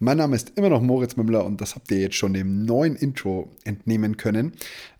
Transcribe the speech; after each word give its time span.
Mein 0.00 0.16
Name 0.18 0.34
ist 0.34 0.52
immer 0.56 0.70
noch 0.70 0.82
Moritz 0.82 1.14
Mümmler 1.16 1.46
und 1.46 1.60
das 1.60 1.76
habt 1.76 1.88
ihr 1.92 1.98
jetzt 1.98 2.16
schon 2.16 2.34
dem 2.34 2.64
neuen 2.64 2.96
Intro 2.96 3.52
entnehmen 3.62 4.16
können. 4.16 4.52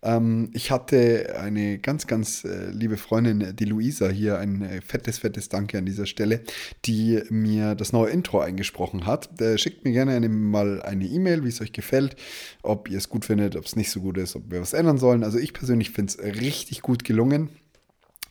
Ähm, 0.03 0.51
ich 0.53 0.71
hatte 0.71 1.35
eine 1.37 1.79
ganz, 1.79 2.07
ganz 2.07 2.45
äh, 2.45 2.71
liebe 2.71 2.97
Freundin, 2.97 3.57
die 3.57 3.65
Luisa, 3.65 4.09
hier 4.09 4.39
ein 4.39 4.63
äh, 4.63 4.81
fettes, 4.83 5.19
fettes 5.19 5.49
Danke 5.49 5.79
an 5.79 5.85
dieser 5.85 6.07
Stelle, 6.07 6.43
die 6.85 7.21
mir 7.29 7.75
das 7.75 7.93
neue 7.93 8.11
Intro 8.11 8.39
eingesprochen 8.39 9.05
hat. 9.05 9.41
Äh, 9.41 9.59
schickt 9.59 9.85
mir 9.85 9.91
gerne 9.91 10.15
eine, 10.15 10.29
mal 10.29 10.81
eine 10.81 11.07
E-Mail, 11.07 11.43
wie 11.43 11.49
es 11.49 11.61
euch 11.61 11.73
gefällt, 11.73 12.15
ob 12.63 12.89
ihr 12.89 12.99
es 12.99 13.09
gut 13.09 13.25
findet, 13.25 13.57
ob 13.57 13.65
es 13.65 13.75
nicht 13.75 13.91
so 13.91 14.01
gut 14.01 14.17
ist, 14.17 14.37
ob 14.37 14.53
wir 14.53 14.61
was 14.61 14.75
ändern 14.75 14.99
sollen. 14.99 15.25
Also 15.25 15.39
ich 15.39 15.53
persönlich 15.53 15.91
finde 15.91 16.13
es 16.13 16.41
richtig 16.41 16.83
gut 16.83 17.03
gelungen. 17.03 17.51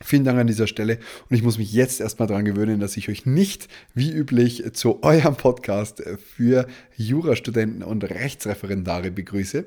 Vielen 0.00 0.24
Dank 0.24 0.38
an 0.38 0.48
dieser 0.48 0.66
Stelle. 0.66 0.98
Und 1.30 1.36
ich 1.36 1.44
muss 1.44 1.56
mich 1.56 1.72
jetzt 1.72 2.00
erstmal 2.00 2.26
daran 2.26 2.44
gewöhnen, 2.44 2.80
dass 2.80 2.96
ich 2.96 3.08
euch 3.08 3.26
nicht 3.26 3.68
wie 3.94 4.10
üblich 4.10 4.64
zu 4.72 5.04
eurem 5.04 5.36
Podcast 5.36 6.02
für 6.36 6.66
Jurastudenten 6.96 7.84
und 7.84 8.02
Rechtsreferendare 8.02 9.12
begrüße, 9.12 9.66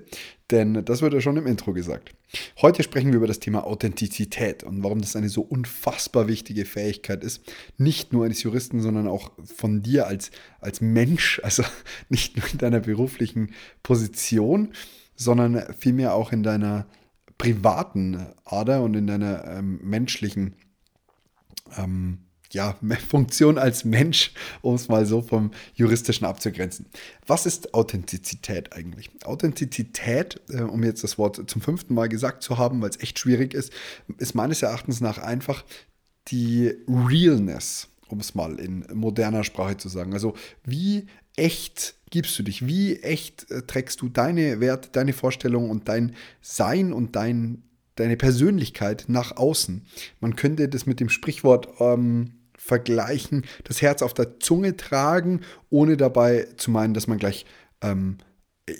denn 0.51 0.83
das 0.83 1.01
wird 1.01 1.13
ja 1.13 1.21
schon 1.21 1.37
im 1.37 1.47
Intro 1.47 1.71
gesagt. 1.71 2.11
Heute 2.61 2.83
sprechen 2.83 3.11
wir 3.11 3.17
über 3.17 3.27
das 3.27 3.39
Thema 3.39 3.65
Authentizität 3.65 4.63
und 4.63 4.83
warum 4.83 4.99
das 4.99 5.15
eine 5.15 5.29
so 5.29 5.41
unfassbar 5.41 6.27
wichtige 6.27 6.65
Fähigkeit 6.65 7.23
ist, 7.23 7.41
nicht 7.77 8.11
nur 8.11 8.25
eines 8.25 8.43
Juristen, 8.43 8.81
sondern 8.81 9.07
auch 9.07 9.31
von 9.45 9.81
dir 9.81 10.07
als, 10.07 10.31
als 10.59 10.81
Mensch, 10.81 11.39
also 11.41 11.63
nicht 12.09 12.35
nur 12.35 12.45
in 12.51 12.57
deiner 12.57 12.81
beruflichen 12.81 13.53
Position, 13.81 14.73
sondern 15.15 15.73
vielmehr 15.73 16.13
auch 16.13 16.33
in 16.33 16.43
deiner 16.43 16.85
privaten 17.37 18.27
Ader 18.45 18.81
und 18.81 18.95
in 18.95 19.07
deiner 19.07 19.45
ähm, 19.45 19.79
menschlichen 19.83 20.55
ähm, 21.77 22.19
ja, 22.51 22.77
Funktion 23.07 23.57
als 23.57 23.85
Mensch, 23.85 24.31
um 24.61 24.75
es 24.75 24.87
mal 24.87 25.05
so 25.05 25.21
vom 25.21 25.51
juristischen 25.73 26.25
abzugrenzen. 26.25 26.87
Was 27.25 27.45
ist 27.45 27.73
Authentizität 27.73 28.73
eigentlich? 28.73 29.09
Authentizität, 29.23 30.41
äh, 30.49 30.61
um 30.61 30.83
jetzt 30.83 31.03
das 31.03 31.17
Wort 31.17 31.49
zum 31.49 31.61
fünften 31.61 31.93
Mal 31.93 32.09
gesagt 32.09 32.43
zu 32.43 32.57
haben, 32.57 32.81
weil 32.81 32.89
es 32.89 32.99
echt 32.99 33.19
schwierig 33.19 33.53
ist, 33.53 33.71
ist 34.17 34.35
meines 34.35 34.61
Erachtens 34.61 35.01
nach 35.01 35.17
einfach 35.17 35.63
die 36.29 36.73
Realness, 36.87 37.89
um 38.09 38.19
es 38.19 38.35
mal 38.35 38.59
in 38.59 38.85
moderner 38.93 39.43
Sprache 39.43 39.77
zu 39.77 39.89
sagen. 39.89 40.13
Also 40.13 40.35
wie 40.63 41.07
echt 41.37 41.95
gibst 42.09 42.37
du 42.37 42.43
dich? 42.43 42.67
Wie 42.67 42.97
echt 43.01 43.49
äh, 43.51 43.61
trägst 43.61 44.01
du 44.01 44.09
deine 44.09 44.59
Werte, 44.59 44.89
deine 44.91 45.13
Vorstellungen 45.13 45.69
und 45.69 45.87
dein 45.87 46.15
Sein 46.41 46.91
und 46.91 47.15
dein, 47.15 47.63
deine 47.95 48.17
Persönlichkeit 48.17 49.05
nach 49.07 49.37
außen? 49.37 49.85
Man 50.19 50.35
könnte 50.35 50.67
das 50.67 50.85
mit 50.85 50.99
dem 50.99 51.09
Sprichwort 51.09 51.69
ähm, 51.79 52.33
vergleichen, 52.57 53.45
das 53.63 53.81
Herz 53.81 54.01
auf 54.01 54.13
der 54.13 54.39
Zunge 54.39 54.75
tragen, 54.75 55.41
ohne 55.69 55.95
dabei 55.95 56.47
zu 56.57 56.71
meinen, 56.71 56.93
dass 56.93 57.07
man 57.07 57.17
gleich 57.17 57.45
ähm, 57.81 58.17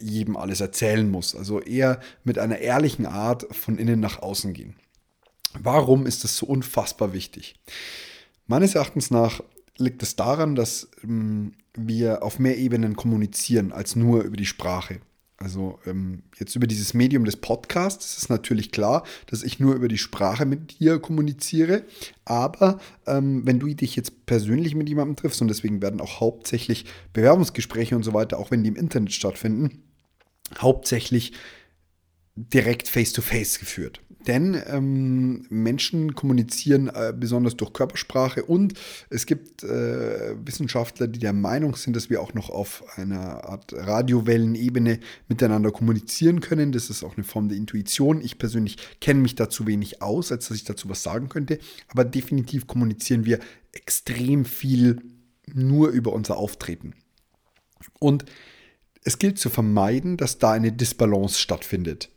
jedem 0.02 0.36
alles 0.36 0.60
erzählen 0.60 1.10
muss. 1.10 1.36
Also 1.36 1.62
eher 1.62 2.02
mit 2.24 2.40
einer 2.40 2.58
ehrlichen 2.58 3.06
Art 3.06 3.46
von 3.56 3.78
innen 3.78 4.00
nach 4.00 4.22
außen 4.22 4.54
gehen. 4.54 4.76
Warum 5.60 6.06
ist 6.06 6.24
das 6.24 6.38
so 6.38 6.46
unfassbar 6.46 7.14
wichtig? 7.14 7.56
Meines 8.48 8.76
Erachtens 8.76 9.12
nach 9.12 9.42
liegt 9.78 10.04
es 10.04 10.16
daran, 10.16 10.56
dass 10.56 10.90
ähm, 11.04 11.54
wir 11.76 12.24
auf 12.24 12.40
mehr 12.40 12.58
Ebenen 12.58 12.96
kommunizieren 12.96 13.72
als 13.72 13.96
nur 13.96 14.24
über 14.24 14.38
die 14.38 14.46
Sprache. 14.46 15.00
Also 15.40 15.78
ähm, 15.86 16.24
jetzt 16.40 16.56
über 16.56 16.66
dieses 16.66 16.96
Medium 16.96 17.24
des 17.24 17.38
Podcasts 17.38 18.18
ist 18.18 18.30
natürlich 18.30 18.72
klar, 18.72 19.04
dass 19.28 19.44
ich 19.44 19.60
nur 19.60 19.76
über 19.76 19.88
die 19.88 20.00
Sprache 20.00 20.46
mit 20.46 20.80
dir 20.80 20.98
kommuniziere. 20.98 21.84
Aber 22.26 22.80
ähm, 23.06 23.46
wenn 23.46 23.60
du 23.60 23.68
dich 23.68 23.96
jetzt 23.96 24.26
persönlich 24.26 24.74
mit 24.74 24.90
jemandem 24.90 25.16
triffst, 25.16 25.42
und 25.42 25.48
deswegen 25.48 25.82
werden 25.82 26.02
auch 26.02 26.20
hauptsächlich 26.20 26.86
Bewerbungsgespräche 27.14 27.96
und 27.96 28.02
so 28.02 28.14
weiter, 28.14 28.40
auch 28.40 28.50
wenn 28.50 28.64
die 28.64 28.70
im 28.70 28.76
Internet 28.76 29.14
stattfinden, 29.14 29.84
hauptsächlich 30.60 31.34
direkt 32.38 32.88
face-to-face 32.88 33.56
-face 33.56 33.60
geführt. 33.60 34.02
Denn 34.28 34.62
ähm, 34.68 35.46
Menschen 35.50 36.14
kommunizieren 36.14 36.90
äh, 36.90 37.14
besonders 37.18 37.56
durch 37.56 37.72
Körpersprache 37.72 38.44
und 38.44 38.74
es 39.10 39.26
gibt 39.26 39.64
äh, 39.64 40.36
Wissenschaftler, 40.46 41.08
die 41.08 41.20
der 41.20 41.32
Meinung 41.32 41.76
sind, 41.78 41.96
dass 41.96 42.10
wir 42.10 42.22
auch 42.22 42.34
noch 42.34 42.50
auf 42.50 42.84
einer 42.98 43.46
Art 43.46 43.72
Radiowellenebene 43.74 45.00
miteinander 45.30 45.72
kommunizieren 45.72 46.42
können. 46.42 46.74
Das 46.74 46.90
ist 46.90 47.04
auch 47.04 47.16
eine 47.16 47.24
Form 47.24 47.48
der 47.48 47.58
Intuition. 47.58 48.20
Ich 48.20 48.38
persönlich 48.38 48.78
kenne 49.00 49.22
mich 49.22 49.36
dazu 49.36 49.66
wenig 49.66 50.02
aus, 50.02 50.30
als 50.32 50.50
dass 50.50 50.58
ich 50.58 50.66
dazu 50.66 50.90
was 50.90 51.04
sagen 51.04 51.30
könnte. 51.30 51.60
Aber 51.88 52.04
definitiv 52.04 52.68
kommunizieren 52.68 53.24
wir 53.24 53.40
extrem 53.72 54.44
viel 54.44 55.02
nur 55.54 55.90
über 55.90 56.12
unser 56.12 56.36
Auftreten. 56.36 56.96
Und 58.00 58.26
es 59.04 59.20
gilt 59.20 59.40
zu 59.40 59.50
vermeiden, 59.50 60.18
dass 60.18 60.38
da 60.38 60.52
eine 60.52 60.74
Disbalance 60.74 61.40
stattfindet. 61.40 62.10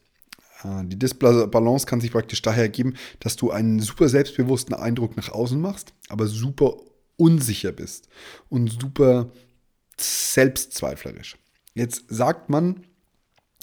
Äh, 0.65 0.84
die 0.84 0.98
Disbalance 0.98 1.87
kann 1.87 2.00
sich 2.00 2.12
praktisch 2.12 2.43
daher 2.43 2.65
ergeben, 2.65 2.94
dass 3.21 3.37
du 3.37 3.50
einen 3.50 3.81
super 3.81 4.09
selbstbewussten 4.09 4.75
Eindruck 4.75 5.16
nach 5.16 5.31
außen 5.31 5.60
machst, 5.60 5.94
aber 6.09 6.26
super 6.26 6.76
unsicher 7.16 7.72
bist 7.72 8.09
und 8.48 8.69
super 8.81 9.31
selbstzweiflerisch. 9.99 11.37
Jetzt 11.75 12.04
sagt 12.09 12.49
man, 12.49 12.84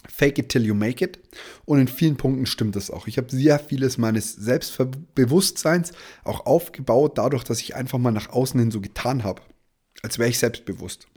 fake 0.07 0.39
it 0.39 0.49
till 0.49 0.65
you 0.65 0.75
make 0.75 1.03
it. 1.03 1.19
Und 1.65 1.79
in 1.79 1.87
vielen 1.87 2.17
Punkten 2.17 2.45
stimmt 2.45 2.75
das 2.75 2.91
auch. 2.91 3.07
Ich 3.07 3.17
habe 3.17 3.29
sehr 3.29 3.59
vieles 3.59 3.97
meines 3.97 4.33
Selbstbewusstseins 4.33 5.91
auch 6.23 6.45
aufgebaut, 6.45 7.17
dadurch, 7.17 7.43
dass 7.43 7.61
ich 7.61 7.75
einfach 7.75 7.97
mal 7.97 8.11
nach 8.11 8.29
außen 8.29 8.59
hin 8.59 8.71
so 8.71 8.79
getan 8.79 9.23
habe, 9.23 9.41
als 10.03 10.19
wäre 10.19 10.29
ich 10.29 10.39
selbstbewusst. 10.39 11.07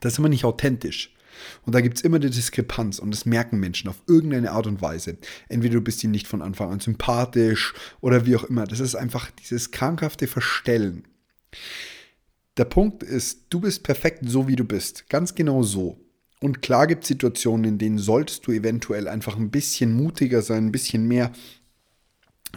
Das 0.00 0.14
ist 0.14 0.18
immer 0.18 0.28
nicht 0.28 0.44
authentisch. 0.44 1.14
Und 1.64 1.74
da 1.74 1.80
gibt 1.80 1.98
es 1.98 2.04
immer 2.04 2.18
die 2.18 2.30
Diskrepanz 2.30 2.98
und 2.98 3.10
das 3.10 3.26
merken 3.26 3.58
Menschen 3.60 3.88
auf 3.88 4.02
irgendeine 4.06 4.52
Art 4.52 4.66
und 4.66 4.82
Weise. 4.82 5.18
Entweder 5.48 5.74
du 5.74 5.80
bist 5.80 6.02
ihnen 6.04 6.12
nicht 6.12 6.28
von 6.28 6.42
Anfang 6.42 6.70
an 6.70 6.80
sympathisch 6.80 7.74
oder 8.00 8.26
wie 8.26 8.36
auch 8.36 8.44
immer. 8.44 8.64
Das 8.64 8.80
ist 8.80 8.94
einfach 8.94 9.30
dieses 9.30 9.70
krankhafte 9.70 10.26
Verstellen. 10.26 11.04
Der 12.56 12.64
Punkt 12.64 13.02
ist, 13.02 13.46
du 13.50 13.60
bist 13.60 13.84
perfekt 13.84 14.24
so, 14.26 14.48
wie 14.48 14.56
du 14.56 14.64
bist. 14.64 15.08
Ganz 15.08 15.34
genau 15.34 15.62
so. 15.62 15.98
Und 16.40 16.62
klar 16.62 16.86
gibt 16.86 17.04
es 17.04 17.08
Situationen, 17.08 17.64
in 17.64 17.78
denen 17.78 17.98
solltest 17.98 18.46
du 18.46 18.52
eventuell 18.52 19.08
einfach 19.08 19.36
ein 19.36 19.50
bisschen 19.50 19.92
mutiger 19.92 20.42
sein, 20.42 20.66
ein 20.66 20.72
bisschen 20.72 21.06
mehr 21.06 21.32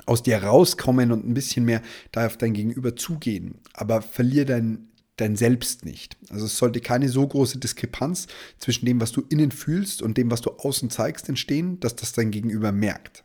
aus 0.06 0.24
dir 0.24 0.44
rauskommen 0.44 1.12
und 1.12 1.28
ein 1.28 1.34
bisschen 1.34 1.66
mehr 1.66 1.82
da 2.12 2.26
auf 2.26 2.38
dein 2.38 2.54
Gegenüber 2.54 2.96
zugehen. 2.96 3.56
Aber 3.74 4.02
verlier 4.02 4.46
dein 4.46 4.91
dein 5.22 5.36
Selbst 5.36 5.86
nicht. 5.86 6.18
Also 6.30 6.46
es 6.46 6.58
sollte 6.58 6.82
keine 6.82 7.08
so 7.08 7.26
große 7.26 7.60
Diskrepanz 7.60 8.28
zwischen 8.58 8.86
dem, 8.86 9.00
was 9.00 9.12
du 9.12 9.24
innen 9.30 9.52
fühlst 9.52 10.02
und 10.02 10.18
dem, 10.18 10.32
was 10.32 10.42
du 10.42 10.52
außen 10.52 10.90
zeigst, 10.90 11.30
entstehen, 11.30 11.80
dass 11.80 11.96
das 11.96 12.14
dein 12.14 12.32
Gegenüber 12.32 12.72
merkt. 12.72 13.24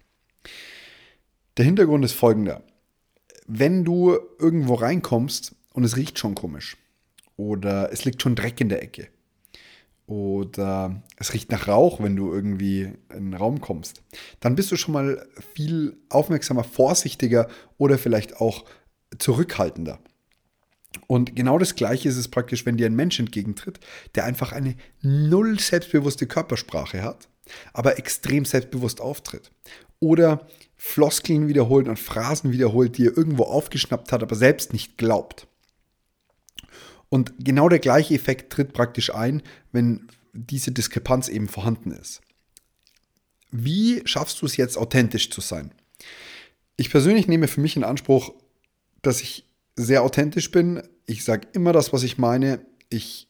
Der 1.56 1.64
Hintergrund 1.64 2.04
ist 2.04 2.12
folgender. 2.12 2.62
Wenn 3.46 3.84
du 3.84 4.18
irgendwo 4.38 4.74
reinkommst 4.74 5.54
und 5.72 5.84
es 5.84 5.96
riecht 5.96 6.18
schon 6.18 6.34
komisch 6.34 6.76
oder 7.36 7.92
es 7.92 8.04
liegt 8.04 8.20
schon 8.20 8.34
Dreck 8.34 8.60
in 8.60 8.68
der 8.68 8.82
Ecke 8.82 9.08
oder 10.06 11.02
es 11.16 11.32
riecht 11.32 11.50
nach 11.50 11.66
Rauch, 11.66 12.02
wenn 12.02 12.16
du 12.16 12.32
irgendwie 12.32 12.92
in 13.10 13.30
den 13.30 13.34
Raum 13.34 13.60
kommst, 13.60 14.02
dann 14.40 14.54
bist 14.54 14.70
du 14.70 14.76
schon 14.76 14.92
mal 14.92 15.26
viel 15.54 15.97
aufmerksamer, 16.10 16.65
vorsichtiger 16.65 17.48
oder 17.78 17.98
vielleicht 17.98 18.41
auch 18.41 18.65
zurückhaltender. 19.18 19.98
Und 21.07 21.37
genau 21.37 21.59
das 21.59 21.75
Gleiche 21.75 22.09
ist 22.09 22.16
es 22.16 22.28
praktisch, 22.28 22.66
wenn 22.66 22.77
dir 22.77 22.87
ein 22.87 22.97
Mensch 22.97 23.19
entgegentritt, 23.19 23.81
der 24.15 24.25
einfach 24.25 24.53
eine 24.53 24.77
null 25.03 25.59
selbstbewusste 25.59 26.27
Körpersprache 26.27 27.03
hat, 27.03 27.28
aber 27.72 27.98
extrem 27.98 28.45
selbstbewusst 28.45 29.01
auftritt. 29.01 29.51
Oder 30.01 30.47
Floskeln 30.77 31.48
wiederholt 31.48 31.89
und 31.89 31.98
Phrasen 31.98 32.53
wiederholt, 32.53 32.98
die 32.98 33.07
er 33.07 33.16
irgendwo 33.16 33.45
aufgeschnappt 33.45 34.13
hat, 34.13 34.22
aber 34.22 34.34
selbst 34.34 34.72
nicht 34.72 34.98
glaubt. 34.98 35.47
Und 37.09 37.33
genau 37.39 37.69
der 37.69 37.78
gleiche 37.78 38.15
Effekt 38.15 38.53
tritt 38.53 38.72
praktisch 38.72 39.15
ein, 39.15 39.43
wenn 39.72 40.09
diese 40.33 40.72
Diskrepanz 40.72 41.28
eben 41.28 41.48
vorhanden 41.48 41.93
ist. 41.93 42.21
Wie 43.51 44.03
schaffst 44.04 44.43
du 44.43 44.47
es 44.47 44.57
jetzt 44.57 44.77
authentisch 44.77 45.31
zu 45.31 45.41
sein? 45.41 45.72
Ich 46.77 46.91
persönlich 46.91 47.27
nehme 47.27 47.48
für 47.48 47.60
mich 47.60 47.77
in 47.77 47.84
Anspruch, 47.84 48.34
dass 49.03 49.22
ich 49.22 49.47
sehr 49.76 50.02
authentisch 50.02 50.50
bin. 50.50 50.82
Ich 51.06 51.24
sage 51.24 51.46
immer 51.52 51.72
das, 51.72 51.92
was 51.92 52.02
ich 52.02 52.18
meine. 52.18 52.60
Ich 52.88 53.28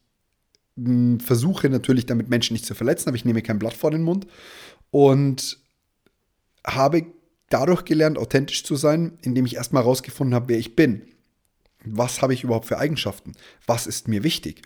hm, 0.76 1.20
versuche 1.20 1.68
natürlich 1.68 2.06
damit 2.06 2.28
Menschen 2.28 2.54
nicht 2.54 2.64
zu 2.64 2.74
verletzen, 2.74 3.08
aber 3.08 3.16
ich 3.16 3.24
nehme 3.24 3.42
kein 3.42 3.58
Blatt 3.58 3.74
vor 3.74 3.90
den 3.90 4.02
Mund 4.02 4.26
und 4.90 5.58
habe 6.64 7.06
dadurch 7.50 7.84
gelernt, 7.84 8.18
authentisch 8.18 8.64
zu 8.64 8.76
sein, 8.76 9.18
indem 9.22 9.46
ich 9.46 9.56
erstmal 9.56 9.82
herausgefunden 9.82 10.34
habe, 10.34 10.48
wer 10.48 10.58
ich 10.58 10.76
bin. 10.76 11.02
Was 11.84 12.22
habe 12.22 12.34
ich 12.34 12.42
überhaupt 12.42 12.66
für 12.66 12.78
Eigenschaften? 12.78 13.32
Was 13.66 13.86
ist 13.86 14.08
mir 14.08 14.24
wichtig? 14.24 14.62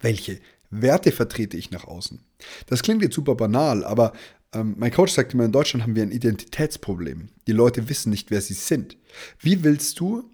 Welche 0.00 0.40
Werte 0.70 1.12
vertrete 1.12 1.56
ich 1.56 1.70
nach 1.70 1.84
außen? 1.84 2.20
Das 2.66 2.82
klingt 2.82 3.02
jetzt 3.02 3.14
super 3.14 3.34
banal, 3.34 3.84
aber 3.84 4.12
ähm, 4.52 4.74
mein 4.78 4.92
Coach 4.92 5.12
sagt 5.12 5.34
immer, 5.34 5.44
in 5.44 5.52
Deutschland 5.52 5.82
haben 5.82 5.94
wir 5.94 6.02
ein 6.02 6.12
Identitätsproblem. 6.12 7.28
Die 7.46 7.52
Leute 7.52 7.88
wissen 7.88 8.10
nicht, 8.10 8.30
wer 8.30 8.40
sie 8.40 8.54
sind. 8.54 8.96
Wie 9.38 9.62
willst 9.62 10.00
du 10.00 10.30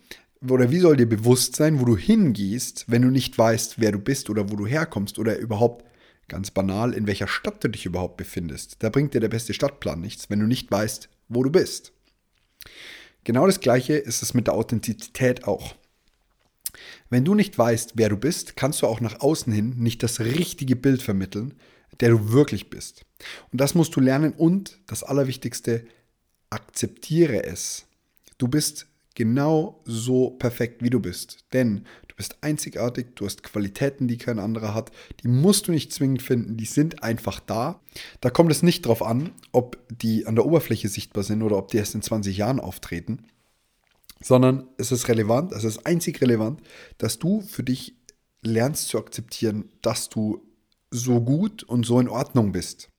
oder 0.48 0.70
wie 0.70 0.78
soll 0.78 0.96
dir 0.96 1.08
bewusst 1.08 1.56
sein, 1.56 1.80
wo 1.80 1.84
du 1.84 1.96
hingehst, 1.96 2.86
wenn 2.88 3.02
du 3.02 3.08
nicht 3.08 3.36
weißt, 3.36 3.78
wer 3.78 3.92
du 3.92 3.98
bist 3.98 4.30
oder 4.30 4.50
wo 4.50 4.56
du 4.56 4.66
herkommst 4.66 5.18
oder 5.18 5.38
überhaupt 5.38 5.84
ganz 6.28 6.50
banal, 6.50 6.94
in 6.94 7.06
welcher 7.06 7.28
Stadt 7.28 7.62
du 7.62 7.68
dich 7.68 7.84
überhaupt 7.84 8.16
befindest? 8.16 8.76
Da 8.78 8.88
bringt 8.88 9.12
dir 9.12 9.20
der 9.20 9.28
beste 9.28 9.52
Stadtplan 9.52 10.00
nichts, 10.00 10.30
wenn 10.30 10.40
du 10.40 10.46
nicht 10.46 10.70
weißt, 10.70 11.08
wo 11.28 11.42
du 11.42 11.50
bist. 11.50 11.92
Genau 13.24 13.46
das 13.46 13.60
gleiche 13.60 13.94
ist 13.94 14.22
es 14.22 14.32
mit 14.32 14.46
der 14.46 14.54
Authentizität 14.54 15.44
auch. 15.44 15.74
Wenn 17.10 17.24
du 17.24 17.34
nicht 17.34 17.58
weißt, 17.58 17.92
wer 17.96 18.08
du 18.08 18.16
bist, 18.16 18.56
kannst 18.56 18.80
du 18.80 18.86
auch 18.86 19.00
nach 19.00 19.20
außen 19.20 19.52
hin 19.52 19.74
nicht 19.76 20.02
das 20.02 20.20
richtige 20.20 20.76
Bild 20.76 21.02
vermitteln, 21.02 21.54
der 21.98 22.10
du 22.10 22.32
wirklich 22.32 22.70
bist. 22.70 23.04
Und 23.52 23.60
das 23.60 23.74
musst 23.74 23.94
du 23.94 24.00
lernen 24.00 24.32
und 24.32 24.78
das 24.86 25.02
Allerwichtigste, 25.02 25.84
akzeptiere 26.48 27.44
es. 27.44 27.86
Du 28.38 28.48
bist 28.48 28.86
genau 29.14 29.82
so 29.84 30.30
perfekt, 30.30 30.82
wie 30.82 30.90
du 30.90 31.00
bist. 31.00 31.44
Denn 31.52 31.84
du 32.08 32.16
bist 32.16 32.38
einzigartig, 32.42 33.16
du 33.16 33.26
hast 33.26 33.42
Qualitäten, 33.42 34.08
die 34.08 34.18
kein 34.18 34.38
anderer 34.38 34.74
hat. 34.74 34.90
Die 35.22 35.28
musst 35.28 35.68
du 35.68 35.72
nicht 35.72 35.92
zwingend 35.92 36.22
finden, 36.22 36.56
die 36.56 36.64
sind 36.64 37.02
einfach 37.02 37.40
da. 37.40 37.80
Da 38.20 38.30
kommt 38.30 38.52
es 38.52 38.62
nicht 38.62 38.84
darauf 38.84 39.02
an, 39.02 39.32
ob 39.52 39.78
die 39.88 40.26
an 40.26 40.36
der 40.36 40.46
Oberfläche 40.46 40.88
sichtbar 40.88 41.24
sind 41.24 41.42
oder 41.42 41.56
ob 41.56 41.68
die 41.68 41.78
erst 41.78 41.94
in 41.94 42.02
20 42.02 42.36
Jahren 42.36 42.60
auftreten, 42.60 43.26
sondern 44.22 44.68
es 44.76 44.92
ist 44.92 45.08
relevant, 45.08 45.52
es 45.52 45.64
ist 45.64 45.86
einzig 45.86 46.20
relevant, 46.20 46.60
dass 46.98 47.18
du 47.18 47.40
für 47.40 47.62
dich 47.62 47.96
lernst 48.42 48.88
zu 48.88 48.98
akzeptieren, 48.98 49.70
dass 49.82 50.08
du 50.08 50.46
so 50.90 51.20
gut 51.20 51.62
und 51.62 51.86
so 51.86 52.00
in 52.00 52.08
Ordnung 52.08 52.52
bist. 52.52 52.89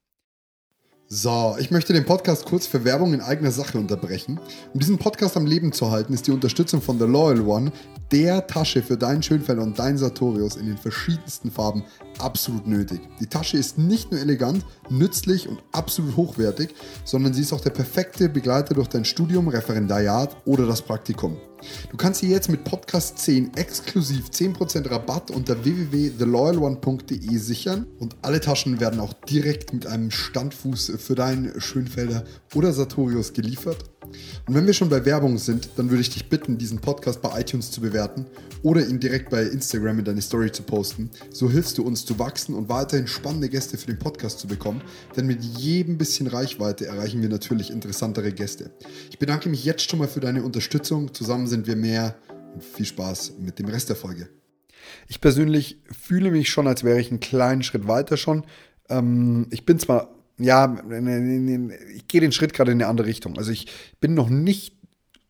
So, 1.13 1.58
ich 1.60 1.72
möchte 1.72 1.92
den 1.92 2.06
Podcast 2.06 2.46
kurz 2.46 2.68
für 2.68 2.86
Werbung 2.86 3.13
in 3.13 3.19
eigener 3.19 3.52
Sache 3.52 3.78
unterbrechen. 3.78 4.40
Um 4.74 4.80
diesen 4.80 4.98
Podcast 4.98 5.36
am 5.36 5.46
Leben 5.46 5.74
zu 5.74 5.92
halten, 5.92 6.13
ist 6.13 6.25
die 6.25 6.31
Unterstützung 6.31 6.81
von 6.81 7.00
The 7.00 7.04
Loyal 7.04 7.42
One, 7.42 7.74
der 8.12 8.46
Tasche 8.48 8.84
für 8.84 8.98
deinen 8.98 9.24
Schönfelder 9.24 9.63
und 9.63 9.80
deinen 9.80 9.98
Sartorius 9.98 10.58
in 10.58 10.66
den 10.66 10.78
verschiedensten 10.78 11.50
Farben, 11.50 11.84
absolut 12.19 12.68
nötig. 12.68 13.00
Die 13.19 13.28
Tasche 13.28 13.58
ist 13.58 13.78
nicht 13.78 14.12
nur 14.12 14.19
elegant, 14.19 14.66
nützlich 14.90 15.48
und 15.48 15.63
absolut 15.72 16.18
hochwertig, 16.18 16.75
sondern 17.06 17.34
sie 17.34 17.42
ist 17.42 17.54
auch 17.54 17.62
der 17.62 17.69
perfekte 17.69 18.28
Begleiter 18.30 18.74
durch 18.74 18.88
dein 18.88 19.06
Studium, 19.06 19.48
Referendariat 19.48 20.36
oder 20.46 20.66
das 20.68 20.81
Praktikum. 20.81 21.38
Du 21.92 21.98
kannst 21.98 22.22
sie 22.22 22.30
jetzt 22.30 22.50
mit 22.50 22.63
Podcast 22.63 23.19
10 23.19 23.54
exklusiv 23.56 24.30
10% 24.30 24.90
Rabatt 24.90 25.31
unter 25.31 25.63
www.theloyalone.de 25.63 27.38
sichern 27.38 27.86
und 28.00 28.16
alle 28.24 28.42
Taschen 28.42 28.80
werden 28.80 29.00
auch 29.00 29.13
direkt 29.13 29.74
mit 29.74 29.86
einem 29.86 30.12
Standfuß 30.12 30.94
für 30.98 31.16
deinen 31.16 31.62
Schönfelder 31.62 32.24
oder 32.56 32.74
Sartorius 32.74 33.34
geliefert. 33.34 33.78
Und 34.48 34.56
wenn 34.56 34.66
wir 34.66 34.74
schon 34.74 34.90
bei 34.90 35.06
Werbung 35.06 35.38
sind, 35.38 35.69
dann 35.75 35.90
würde 35.90 36.02
ich 36.02 36.10
dich 36.10 36.30
bitten, 36.30 36.58
diesen 36.58 36.80
Podcast 36.80 37.22
bei 37.22 37.40
iTunes 37.40 37.72
zu 37.72 37.81
bewerten 37.81 38.25
oder 38.63 38.88
ihn 38.88 39.00
direkt 39.00 39.30
bei 39.30 39.44
Instagram 39.44 40.00
in 40.00 40.06
deine 40.06 40.22
Story 40.22 40.52
zu 40.52 40.63
posten. 40.63 41.10
So 41.31 41.50
hilfst 41.50 41.78
du 41.78 41.84
uns 41.84 42.06
zu 42.06 42.19
wachsen 42.19 42.56
und 42.56 42.69
weiterhin 42.69 43.08
spannende 43.08 43.50
Gäste 43.50 43.78
für 43.78 43.88
den 43.88 44.00
Podcast 44.00 44.40
zu 44.40 44.48
bekommen, 44.48 44.81
denn 45.16 45.28
mit 45.28 45.44
jedem 45.44 45.98
bisschen 45.98 46.28
Reichweite 46.28 46.86
erreichen 46.86 47.22
wir 47.22 47.30
natürlich 47.30 47.72
interessantere 47.72 48.31
Gäste. 48.31 48.72
Ich 49.10 49.19
bedanke 49.19 49.50
mich 49.50 49.63
jetzt 49.63 49.90
schon 49.90 50.00
mal 50.00 50.08
für 50.08 50.19
deine 50.19 50.44
Unterstützung. 50.44 51.13
Zusammen 51.13 51.48
sind 51.48 51.68
wir 51.68 51.75
mehr 51.75 52.16
und 52.54 52.63
viel 52.63 52.86
Spaß 52.86 53.34
mit 53.40 53.60
dem 53.60 53.68
Rest 53.68 53.90
der 53.90 53.96
Folge. 53.96 54.30
Ich 55.08 55.22
persönlich 55.22 55.81
fühle 55.92 56.31
mich 56.31 56.50
schon, 56.50 56.68
als 56.68 56.84
wäre 56.84 57.00
ich 57.00 57.10
einen 57.10 57.19
kleinen 57.19 57.63
Schritt 57.63 57.88
weiter 57.88 58.18
schon. 58.18 58.46
Ähm, 58.90 59.48
ich 59.52 59.66
bin 59.66 59.80
zwar 59.80 60.21
ja, 60.42 60.82
ich 61.96 62.08
gehe 62.08 62.22
den 62.22 62.32
Schritt 62.32 62.54
gerade 62.54 62.72
in 62.72 62.82
eine 62.82 62.90
andere 62.90 63.08
Richtung. 63.08 63.38
Also 63.38 63.52
ich 63.52 63.68
bin 64.00 64.14
noch 64.14 64.30
nicht 64.30 64.76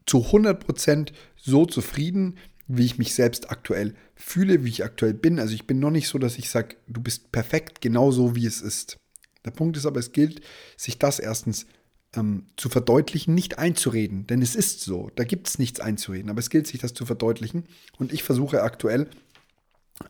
zu 0.06 0.20
100% 0.20 1.12
so 1.36 1.66
zufrieden, 1.66 2.38
wie 2.68 2.86
ich 2.86 2.98
mich 2.98 3.14
selbst 3.14 3.52
aktuell 3.52 3.96
fühle, 4.16 4.64
wie 4.64 4.70
ich 4.70 4.84
aktuell 4.84 5.14
bin. 5.14 5.40
Also 5.40 5.54
ich 5.54 5.68
bin 5.68 5.80
noch 5.80 5.92
nicht 5.92 6.08
so, 6.08 6.18
dass 6.18 6.38
ich 6.38 6.50
sage, 6.50 6.76
du 6.88 7.02
bist 7.02 7.32
perfekt, 7.32 7.82
genau 7.82 8.12
so 8.12 8.36
wie 8.36 8.46
es 8.46 8.62
ist. 8.62 8.98
Der 9.46 9.52
Punkt 9.52 9.78
ist 9.78 9.86
aber, 9.86 10.00
es 10.00 10.12
gilt, 10.12 10.42
sich 10.78 10.98
das 11.00 11.20
erstens 11.20 11.66
ähm, 12.16 12.46
zu 12.58 12.70
verdeutlichen, 12.70 13.34
nicht 13.34 13.58
einzureden, 13.58 14.28
denn 14.28 14.42
es 14.42 14.56
ist 14.56 14.82
so, 14.82 15.10
da 15.16 15.24
gibt 15.24 15.48
es 15.48 15.60
nichts 15.60 15.80
einzureden, 15.80 16.30
aber 16.30 16.40
es 16.40 16.50
gilt, 16.50 16.68
sich 16.68 16.80
das 16.80 16.94
zu 16.94 17.06
verdeutlichen. 17.06 17.66
Und 17.98 18.14
ich 18.14 18.24
versuche 18.24 18.62
aktuell 18.62 19.10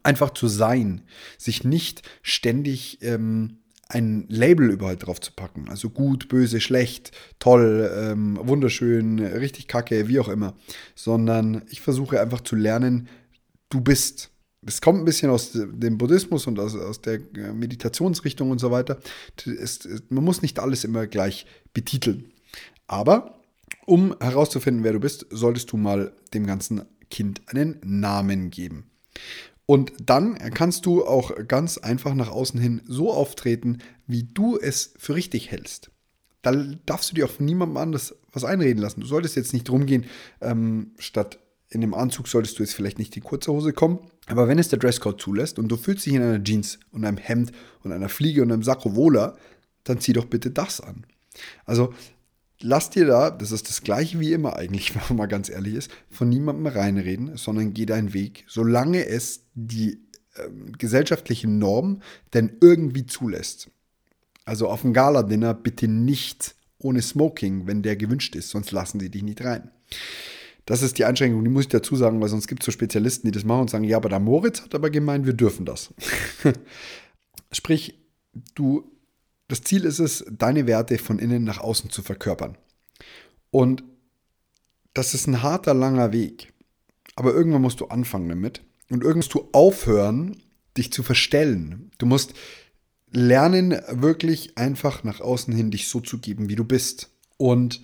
einfach 0.04 0.32
zu 0.32 0.48
sein, 0.48 1.02
sich 1.38 1.64
nicht 1.64 2.02
ständig 2.22 3.00
ähm, 3.02 3.61
ein 3.94 4.26
Label 4.30 4.70
überall 4.70 4.98
drauf 4.98 5.20
zu 5.20 5.32
packen. 5.34 5.70
Also 5.70 5.90
gut, 5.90 6.30
böse, 6.30 6.62
schlecht, 6.62 7.12
toll, 7.40 7.92
ähm, 7.94 8.40
wunderschön, 8.42 9.20
richtig 9.20 9.68
kacke, 9.68 10.08
wie 10.08 10.20
auch 10.20 10.30
immer. 10.30 10.56
Sondern 10.96 11.64
ich 11.70 11.82
versuche 11.82 12.20
einfach 12.22 12.42
zu 12.42 12.56
lernen, 12.56 13.10
du 13.70 13.82
bist. 13.82 14.32
Es 14.66 14.80
kommt 14.80 15.00
ein 15.00 15.06
bisschen 15.06 15.32
aus 15.32 15.52
dem 15.54 15.98
Buddhismus 15.98 16.48
und 16.48 16.60
aus, 16.60 16.76
aus 16.76 17.02
der 17.02 17.16
äh, 17.16 17.52
Meditationsrichtung 17.54 18.52
und 18.52 18.60
so 18.60 18.72
weiter. 18.72 19.00
Es, 19.46 19.88
man 20.10 20.24
muss 20.24 20.42
nicht 20.42 20.60
alles 20.60 20.84
immer 20.84 21.08
gleich 21.08 21.46
betiteln. 21.74 22.32
Aber 22.88 23.40
um 23.86 24.16
herauszufinden, 24.20 24.84
wer 24.84 24.94
du 24.94 25.00
bist, 25.00 25.26
solltest 25.32 25.72
du 25.72 25.78
mal 25.78 26.14
dem 26.34 26.46
ganzen 26.46 26.84
Kind 27.10 27.42
einen 27.48 27.80
Namen 27.84 28.52
geben. 28.52 28.86
Und 29.66 29.94
dann 30.04 30.36
kannst 30.54 30.86
du 30.86 31.06
auch 31.06 31.32
ganz 31.48 31.78
einfach 31.78 32.14
nach 32.14 32.30
außen 32.30 32.60
hin 32.60 32.82
so 32.86 33.12
auftreten, 33.12 33.80
wie 34.08 34.24
du 34.24 34.58
es 34.58 34.94
für 34.98 35.16
richtig 35.16 35.52
hältst. 35.52 35.92
Da 36.42 36.52
darfst 36.86 37.12
du 37.12 37.16
dir 37.16 37.26
auch 37.26 37.32
von 37.32 37.46
niemandem 37.46 37.78
anders 37.78 38.16
was 38.32 38.44
einreden 38.44 38.82
lassen. 38.82 39.02
Du 39.02 39.08
solltest 39.08 39.36
jetzt 39.36 39.54
nicht 39.54 39.70
rumgehen, 39.70 40.06
ähm, 40.42 40.92
statt 40.98 41.40
in 41.70 41.82
dem 41.82 41.94
Anzug 41.94 42.28
solltest 42.28 42.60
du 42.60 42.64
jetzt 42.64 42.74
vielleicht 42.74 43.00
nicht 43.00 43.16
in 43.16 43.24
kurze 43.24 43.52
Hose 43.52 43.72
kommen. 43.72 44.00
Aber 44.28 44.48
wenn 44.48 44.60
es 44.60 44.68
der 44.68 44.80
Dresscode 44.80 45.22
zulässt 45.22 45.58
und 45.58 45.70
du 45.70 45.78
fühlst 45.78 46.06
dich 46.06 46.14
in 46.14 46.22
einer 46.22 46.44
Jeans 46.44 46.80
und 46.92 47.06
einem 47.06 47.18
Hemd 47.18 47.52
und 47.84 47.94
einer 47.94 48.10
Fliege 48.10 48.42
und 48.42 48.52
einem 48.52 48.64
Sakko 48.64 48.96
wohler, 48.96 49.38
dann 49.86 50.00
zieh 50.00 50.14
doch 50.14 50.26
bitte 50.26 50.52
das 50.52 50.82
an. 50.82 51.06
Also 51.66 51.94
lass 52.64 52.90
dir 52.90 53.06
da, 53.06 53.30
das 53.32 53.52
ist 53.52 53.70
das 53.70 53.82
gleiche 53.82 54.20
wie 54.20 54.34
immer 54.34 54.56
eigentlich, 54.56 54.96
wenn 54.96 55.04
man 55.10 55.18
mal 55.18 55.28
ganz 55.28 55.50
ehrlich 55.50 55.76
ist, 55.76 55.92
von 56.10 56.30
niemandem 56.30 56.68
reinreden, 56.68 57.38
sondern 57.38 57.74
geh 57.74 57.86
deinen 57.86 58.14
Weg, 58.14 58.46
solange 58.48 59.06
es 59.06 59.46
die 59.54 60.02
ähm, 60.38 60.74
gesellschaftliche 60.78 61.50
Norm 61.50 62.02
denn 62.34 62.58
irgendwie 62.62 63.06
zulässt. 63.06 63.70
Also 64.46 64.68
auf 64.68 64.82
dem 64.82 64.94
Gala-Dinner 64.94 65.54
bitte 65.54 65.88
nicht 65.88 66.56
ohne 66.80 67.02
Smoking, 67.02 67.68
wenn 67.68 67.84
der 67.84 67.96
gewünscht 67.96 68.36
ist, 68.36 68.50
sonst 68.50 68.72
lassen 68.72 69.00
sie 69.00 69.10
dich 69.10 69.24
nicht 69.24 69.44
rein. 69.44 69.70
Das 70.66 70.82
ist 70.82 70.98
die 70.98 71.06
Einschränkung, 71.06 71.44
die 71.44 71.50
muss 71.50 71.64
ich 71.64 71.70
dazu 71.70 71.96
sagen, 71.96 72.22
weil 72.22 72.30
sonst 72.30 72.48
gibt 72.48 72.64
es 72.64 72.66
so 72.66 72.72
Spezialisten, 72.72 73.28
die 73.28 73.32
das 73.32 73.44
machen 73.44 73.62
und 73.62 73.70
sagen, 73.70 73.84
ja, 73.84 73.98
aber 73.98 74.10
der 74.10 74.20
Moritz 74.20 74.62
hat 74.62 74.76
aber 74.76 74.90
gemeint, 74.90 75.26
wir 75.26 75.34
dürfen 75.34 75.66
das. 75.66 75.94
Sprich, 77.52 78.00
du 78.56 78.90
das 79.52 79.62
Ziel 79.64 79.84
ist 79.84 80.00
es, 80.00 80.24
deine 80.32 80.66
Werte 80.66 80.98
von 80.98 81.20
innen 81.20 81.44
nach 81.44 81.60
außen 81.60 81.90
zu 81.90 82.02
verkörpern. 82.02 82.58
Und 83.50 83.84
das 84.94 85.14
ist 85.14 85.28
ein 85.28 85.44
harter, 85.44 85.74
langer 85.74 86.14
Weg. 86.14 86.54
Aber 87.16 87.34
irgendwann 87.34 87.62
musst 87.62 87.82
du 87.82 87.88
anfangen 87.88 88.30
damit. 88.30 88.62
Und 88.90 89.02
irgendwann 89.02 89.18
musst 89.18 89.34
du 89.34 89.50
aufhören, 89.52 90.42
dich 90.78 90.94
zu 90.94 91.04
verstellen. 91.04 91.92
Du 91.98 92.06
musst 92.06 92.34
lernen, 93.12 93.78
wirklich 93.90 94.58
einfach 94.58 95.04
nach 95.04 95.20
außen 95.20 95.54
hin 95.54 95.70
dich 95.70 95.90
so 95.90 96.00
zu 96.00 96.20
geben, 96.20 96.48
wie 96.48 96.56
du 96.56 96.64
bist. 96.64 97.10
Und 97.36 97.82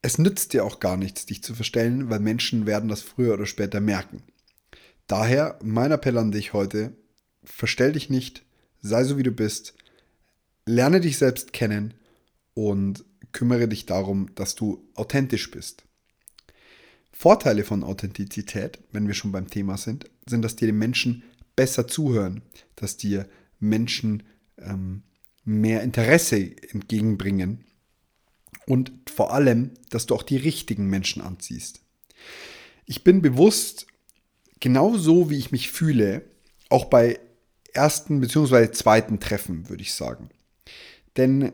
es 0.00 0.16
nützt 0.16 0.54
dir 0.54 0.64
auch 0.64 0.80
gar 0.80 0.96
nichts, 0.96 1.26
dich 1.26 1.42
zu 1.42 1.54
verstellen, 1.54 2.08
weil 2.08 2.20
Menschen 2.20 2.64
werden 2.64 2.88
das 2.88 3.02
früher 3.02 3.34
oder 3.34 3.44
später 3.44 3.80
merken. 3.80 4.22
Daher 5.06 5.58
mein 5.62 5.92
Appell 5.92 6.16
an 6.16 6.32
dich 6.32 6.54
heute, 6.54 6.96
verstell 7.44 7.92
dich 7.92 8.08
nicht, 8.08 8.42
sei 8.80 9.04
so 9.04 9.18
wie 9.18 9.22
du 9.22 9.32
bist, 9.32 9.74
Lerne 10.68 11.00
dich 11.00 11.16
selbst 11.16 11.54
kennen 11.54 11.94
und 12.52 13.02
kümmere 13.32 13.68
dich 13.68 13.86
darum, 13.86 14.34
dass 14.34 14.54
du 14.54 14.86
authentisch 14.94 15.50
bist. 15.50 15.84
Vorteile 17.10 17.64
von 17.64 17.82
Authentizität, 17.82 18.78
wenn 18.92 19.06
wir 19.06 19.14
schon 19.14 19.32
beim 19.32 19.48
Thema 19.48 19.78
sind, 19.78 20.10
sind, 20.26 20.42
dass 20.42 20.56
dir 20.56 20.66
die 20.66 20.72
Menschen 20.72 21.22
besser 21.56 21.88
zuhören, 21.88 22.42
dass 22.76 22.98
dir 22.98 23.26
Menschen 23.58 24.24
ähm, 24.58 25.04
mehr 25.42 25.82
Interesse 25.82 26.36
entgegenbringen 26.70 27.64
und 28.66 28.92
vor 29.10 29.32
allem, 29.32 29.70
dass 29.88 30.04
du 30.04 30.14
auch 30.14 30.22
die 30.22 30.36
richtigen 30.36 30.88
Menschen 30.90 31.22
anziehst. 31.22 31.80
Ich 32.84 33.04
bin 33.04 33.22
bewusst, 33.22 33.86
genauso 34.60 35.30
wie 35.30 35.38
ich 35.38 35.50
mich 35.50 35.70
fühle, 35.70 36.26
auch 36.68 36.84
bei 36.84 37.18
ersten 37.72 38.20
bzw. 38.20 38.70
zweiten 38.72 39.18
Treffen, 39.18 39.70
würde 39.70 39.82
ich 39.82 39.94
sagen. 39.94 40.28
Denn 41.18 41.52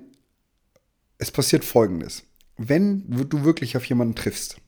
es 1.18 1.30
passiert 1.30 1.64
Folgendes. 1.64 2.23
wenn 2.56 3.04
du 3.09 3.42
wirklich 3.42 3.76
auf 3.76 3.85
jemanden 3.87 4.14
triffst, 4.14 4.59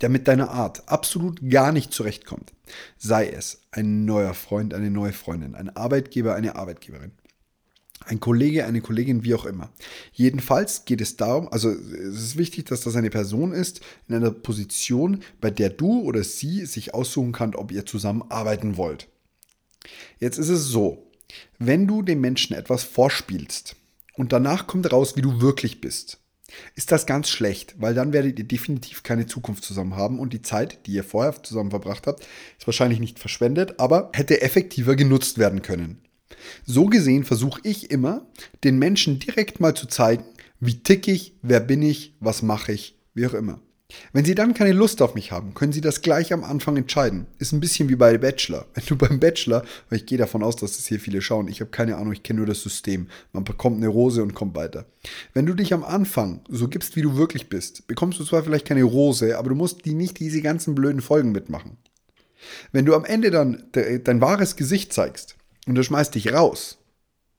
der 0.00 0.08
mit 0.08 0.26
deiner 0.26 0.50
Art 0.50 0.88
absolut 0.88 1.38
gar 1.50 1.70
nicht 1.70 1.92
zurechtkommt, 1.92 2.54
sei 2.96 3.28
es 3.28 3.60
ein 3.72 4.06
neuer 4.06 4.32
Freund, 4.32 4.72
eine 4.72 4.90
neue 4.90 5.12
Freundin, 5.12 5.54
ein 5.54 5.68
Arbeitgeber, 5.76 6.34
eine 6.34 6.56
Arbeitgeberin, 6.56 7.12
ein 8.06 8.20
Kollege, 8.20 8.64
eine 8.64 8.80
Kollegin, 8.80 9.22
wie 9.24 9.34
auch 9.34 9.44
immer. 9.44 9.70
Jedenfalls 10.12 10.86
geht 10.86 11.02
es 11.02 11.16
darum, 11.16 11.48
also 11.48 11.70
es 11.70 12.22
ist 12.22 12.36
wichtig, 12.38 12.66
dass 12.66 12.80
das 12.80 12.96
eine 12.96 13.10
Person 13.10 13.52
ist 13.52 13.82
in 14.08 14.14
einer 14.14 14.30
Position, 14.30 15.22
bei 15.42 15.50
der 15.50 15.68
du 15.68 16.00
oder 16.00 16.24
sie 16.24 16.64
sich 16.64 16.94
aussuchen 16.94 17.32
kann, 17.32 17.54
ob 17.54 17.70
ihr 17.70 17.84
zusammen 17.84 18.24
arbeiten 18.30 18.78
wollt. 18.78 19.08
Jetzt 20.20 20.38
ist 20.38 20.48
es 20.48 20.64
so, 20.64 21.10
wenn 21.58 21.86
du 21.86 22.00
dem 22.00 22.22
Menschen 22.22 22.56
etwas 22.56 22.82
vorspielst 22.82 23.76
und 24.16 24.32
danach 24.32 24.66
kommt 24.66 24.90
raus, 24.92 25.16
wie 25.16 25.22
du 25.22 25.40
wirklich 25.40 25.80
bist, 25.80 26.20
ist 26.74 26.92
das 26.92 27.06
ganz 27.06 27.28
schlecht, 27.28 27.74
weil 27.78 27.94
dann 27.94 28.12
werdet 28.12 28.38
ihr 28.38 28.44
definitiv 28.46 29.02
keine 29.02 29.26
Zukunft 29.26 29.64
zusammen 29.64 29.96
haben 29.96 30.18
und 30.18 30.32
die 30.32 30.42
Zeit, 30.42 30.86
die 30.86 30.92
ihr 30.92 31.04
vorher 31.04 31.42
zusammen 31.42 31.70
verbracht 31.70 32.06
habt, 32.06 32.26
ist 32.58 32.66
wahrscheinlich 32.66 33.00
nicht 33.00 33.18
verschwendet, 33.18 33.78
aber 33.78 34.10
hätte 34.14 34.40
effektiver 34.42 34.96
genutzt 34.96 35.38
werden 35.38 35.62
können. 35.62 36.02
So 36.66 36.86
gesehen 36.86 37.24
versuche 37.24 37.60
ich 37.64 37.90
immer, 37.90 38.26
den 38.62 38.78
Menschen 38.78 39.18
direkt 39.18 39.60
mal 39.60 39.74
zu 39.74 39.86
zeigen, 39.86 40.24
wie 40.60 40.82
tick 40.82 41.08
ich, 41.08 41.34
wer 41.42 41.60
bin 41.60 41.82
ich, 41.82 42.14
was 42.20 42.42
mache 42.42 42.72
ich, 42.72 42.98
wie 43.14 43.26
auch 43.26 43.34
immer. 43.34 43.60
Wenn 44.12 44.24
Sie 44.24 44.34
dann 44.34 44.54
keine 44.54 44.72
Lust 44.72 45.02
auf 45.02 45.14
mich 45.14 45.32
haben, 45.32 45.54
können 45.54 45.72
Sie 45.72 45.80
das 45.80 46.02
gleich 46.02 46.32
am 46.32 46.44
Anfang 46.44 46.76
entscheiden. 46.76 47.26
Ist 47.38 47.52
ein 47.52 47.60
bisschen 47.60 47.88
wie 47.88 47.96
bei 47.96 48.16
Bachelor. 48.18 48.66
Wenn 48.74 48.84
du 48.86 48.96
beim 48.96 49.20
Bachelor, 49.20 49.64
weil 49.88 49.98
ich 49.98 50.06
gehe 50.06 50.18
davon 50.18 50.42
aus, 50.42 50.56
dass 50.56 50.78
es 50.78 50.86
hier 50.86 51.00
viele 51.00 51.20
schauen, 51.20 51.48
ich 51.48 51.60
habe 51.60 51.70
keine 51.70 51.96
Ahnung, 51.96 52.12
ich 52.12 52.22
kenne 52.22 52.38
nur 52.38 52.46
das 52.46 52.62
System. 52.62 53.08
Man 53.32 53.44
bekommt 53.44 53.78
eine 53.78 53.88
Rose 53.88 54.22
und 54.22 54.34
kommt 54.34 54.54
weiter. 54.54 54.86
Wenn 55.32 55.46
du 55.46 55.54
dich 55.54 55.74
am 55.74 55.84
Anfang 55.84 56.40
so 56.48 56.68
gibst, 56.68 56.96
wie 56.96 57.02
du 57.02 57.16
wirklich 57.16 57.48
bist, 57.48 57.86
bekommst 57.86 58.18
du 58.20 58.24
zwar 58.24 58.42
vielleicht 58.42 58.66
keine 58.66 58.84
Rose, 58.84 59.38
aber 59.38 59.50
du 59.50 59.54
musst 59.54 59.84
die 59.84 59.94
nicht 59.94 60.18
diese 60.20 60.42
ganzen 60.42 60.74
blöden 60.74 61.02
Folgen 61.02 61.32
mitmachen. 61.32 61.76
Wenn 62.72 62.84
du 62.84 62.94
am 62.94 63.04
Ende 63.04 63.30
dann 63.30 63.64
dein 63.72 64.20
wahres 64.20 64.56
Gesicht 64.56 64.92
zeigst 64.92 65.36
und 65.66 65.74
du 65.74 65.82
schmeißt 65.82 66.14
dich 66.14 66.32
raus, 66.32 66.78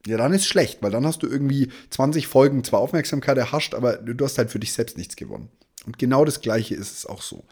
ja, 0.07 0.17
dann 0.17 0.33
ist 0.33 0.45
schlecht, 0.45 0.83
weil 0.83 0.91
dann 0.91 1.05
hast 1.05 1.23
du 1.23 1.27
irgendwie 1.27 1.69
20 1.89 2.27
Folgen 2.27 2.63
zwar 2.63 2.79
Aufmerksamkeit 2.79 3.37
erhascht, 3.37 3.73
aber 3.73 3.97
du 3.97 4.23
hast 4.23 4.37
halt 4.37 4.51
für 4.51 4.59
dich 4.59 4.73
selbst 4.73 4.97
nichts 4.97 5.15
gewonnen. 5.15 5.49
Und 5.85 5.99
genau 5.99 6.25
das 6.25 6.41
Gleiche 6.41 6.75
ist 6.75 6.97
es 6.97 7.05
auch 7.05 7.21
so. 7.21 7.45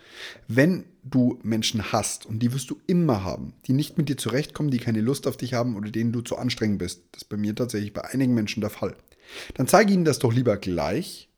Wenn 0.47 0.85
du 1.03 1.39
Menschen 1.43 1.91
hast, 1.91 2.25
und 2.25 2.39
die 2.39 2.53
wirst 2.53 2.69
du 2.69 2.79
immer 2.87 3.23
haben, 3.23 3.53
die 3.65 3.73
nicht 3.73 3.97
mit 3.97 4.09
dir 4.09 4.17
zurechtkommen, 4.17 4.71
die 4.71 4.79
keine 4.79 5.01
Lust 5.01 5.27
auf 5.27 5.37
dich 5.37 5.53
haben 5.53 5.75
oder 5.75 5.91
denen 5.91 6.11
du 6.11 6.21
zu 6.21 6.37
anstrengend 6.37 6.79
bist, 6.79 7.03
das 7.11 7.23
ist 7.23 7.29
bei 7.29 7.37
mir 7.37 7.55
tatsächlich 7.55 7.93
bei 7.93 8.03
einigen 8.03 8.33
Menschen 8.33 8.61
der 8.61 8.69
Fall, 8.69 8.95
dann 9.55 9.67
zeige 9.67 9.93
ihnen 9.93 10.05
das 10.05 10.19
doch 10.19 10.33
lieber 10.33 10.57
gleich, 10.57 11.29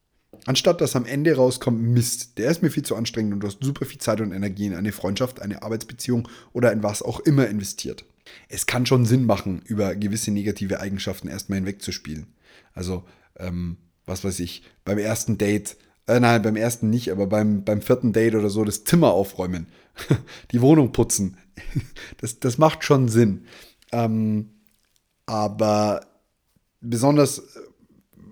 anstatt 0.45 0.81
dass 0.81 0.95
am 0.95 1.05
Ende 1.05 1.35
rauskommt, 1.35 1.81
Mist, 1.81 2.37
der 2.37 2.51
ist 2.51 2.61
mir 2.61 2.69
viel 2.69 2.83
zu 2.83 2.95
anstrengend 2.95 3.33
und 3.33 3.39
du 3.41 3.47
hast 3.47 3.63
super 3.63 3.85
viel 3.85 3.99
Zeit 3.99 4.21
und 4.21 4.31
Energie 4.31 4.67
in 4.67 4.75
eine 4.75 4.91
Freundschaft, 4.91 5.41
eine 5.41 5.63
Arbeitsbeziehung 5.63 6.27
oder 6.53 6.71
in 6.71 6.83
was 6.83 7.01
auch 7.01 7.19
immer 7.21 7.47
investiert. 7.47 8.05
Es 8.49 8.65
kann 8.65 8.85
schon 8.85 9.05
Sinn 9.05 9.25
machen, 9.25 9.61
über 9.65 9.95
gewisse 9.95 10.31
negative 10.31 10.79
Eigenschaften 10.79 11.27
erstmal 11.27 11.59
hinwegzuspielen. 11.59 12.27
Also, 12.73 13.03
ähm, 13.37 13.77
was 14.05 14.23
weiß 14.23 14.39
ich, 14.39 14.63
beim 14.83 14.97
ersten 14.97 15.37
Date 15.37 15.77
äh, 16.07 16.19
nein, 16.19 16.41
beim 16.41 16.55
ersten 16.55 16.89
nicht, 16.89 17.11
aber 17.11 17.27
beim, 17.27 17.63
beim 17.63 17.81
vierten 17.81 18.13
Date 18.13 18.35
oder 18.35 18.49
so 18.49 18.63
das 18.63 18.83
Zimmer 18.83 19.11
aufräumen, 19.11 19.67
die 20.51 20.61
Wohnung 20.61 20.91
putzen. 20.91 21.37
Das, 22.17 22.39
das 22.39 22.57
macht 22.57 22.83
schon 22.83 23.07
Sinn. 23.07 23.45
Ähm, 23.91 24.49
aber 25.25 26.05
besonders 26.81 27.41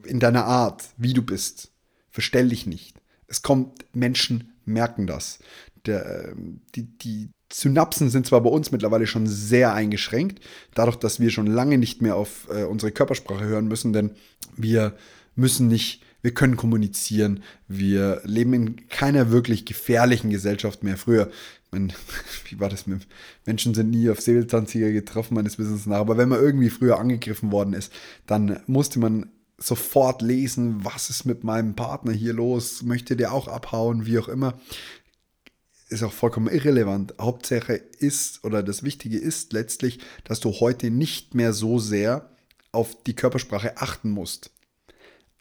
in 0.05 0.19
deiner 0.19 0.45
Art, 0.45 0.83
wie 0.97 1.13
du 1.13 1.21
bist, 1.21 1.71
verstell 2.09 2.49
dich 2.49 2.65
nicht. 2.65 2.95
Es 3.27 3.41
kommt, 3.41 3.85
Menschen 3.93 4.53
merken 4.65 5.07
das. 5.07 5.39
Der, 5.85 6.33
die, 6.75 6.97
die 6.97 7.29
Synapsen 7.51 8.09
sind 8.09 8.25
zwar 8.25 8.41
bei 8.41 8.49
uns 8.49 8.71
mittlerweile 8.71 9.07
schon 9.07 9.27
sehr 9.27 9.73
eingeschränkt, 9.73 10.39
dadurch, 10.73 10.97
dass 10.97 11.19
wir 11.19 11.29
schon 11.29 11.47
lange 11.47 11.77
nicht 11.77 12.01
mehr 12.01 12.15
auf 12.15 12.47
äh, 12.49 12.63
unsere 12.63 12.91
Körpersprache 12.91 13.45
hören 13.45 13.67
müssen, 13.67 13.93
denn 13.93 14.11
wir 14.55 14.95
müssen 15.35 15.67
nicht 15.67 16.03
wir 16.23 16.33
können 16.33 16.57
kommunizieren, 16.57 17.43
wir 17.67 18.21
leben 18.23 18.53
in 18.53 18.87
keiner 18.87 19.29
wirklich 19.29 19.65
gefährlichen 19.65 20.31
Gesellschaft 20.31 20.81
mehr. 20.81 20.97
Früher, 20.97 21.29
man, 21.69 21.93
wie 22.49 22.59
war 22.59 22.69
das 22.69 22.87
mit 22.87 23.05
Menschen 23.45 23.75
sind 23.75 23.91
nie 23.91 24.09
auf 24.09 24.21
Säbelzahntiger 24.21 24.91
getroffen, 24.91 25.35
meines 25.35 25.59
Wissens 25.59 25.85
nach, 25.85 25.99
aber 25.99 26.17
wenn 26.17 26.29
man 26.29 26.39
irgendwie 26.39 26.69
früher 26.69 26.97
angegriffen 26.97 27.51
worden 27.51 27.73
ist, 27.73 27.91
dann 28.25 28.61
musste 28.65 28.99
man 28.99 29.29
sofort 29.57 30.21
lesen, 30.21 30.83
was 30.83 31.09
ist 31.09 31.25
mit 31.25 31.43
meinem 31.43 31.75
Partner 31.75 32.13
hier 32.13 32.33
los, 32.33 32.83
möchte 32.83 33.15
der 33.15 33.33
auch 33.33 33.47
abhauen, 33.47 34.05
wie 34.05 34.17
auch 34.17 34.29
immer. 34.29 34.59
Ist 35.89 36.03
auch 36.03 36.13
vollkommen 36.13 36.47
irrelevant. 36.47 37.13
Hauptsache 37.19 37.73
ist, 37.73 38.43
oder 38.43 38.63
das 38.63 38.83
Wichtige 38.83 39.19
ist 39.19 39.53
letztlich, 39.53 39.99
dass 40.23 40.39
du 40.39 40.51
heute 40.53 40.89
nicht 40.89 41.35
mehr 41.35 41.53
so 41.53 41.79
sehr 41.79 42.31
auf 42.71 43.03
die 43.03 43.15
Körpersprache 43.15 43.77
achten 43.77 44.09
musst. 44.09 44.52